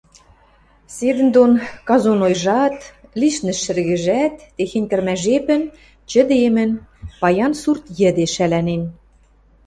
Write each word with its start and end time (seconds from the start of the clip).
Седӹндон 0.95 1.51
казонойжат, 1.87 2.77
лишнӹш 3.19 3.57
шӹргӹжӓт 3.65 4.35
техень 4.55 4.87
кӹрмӓ 4.91 5.15
жепӹн 5.23 5.61
чӹдемӹн, 6.09 6.71
паян 7.19 7.53
сурт 7.61 7.83
йӹде 7.99 8.25
шӓлӓнен. 8.35 8.83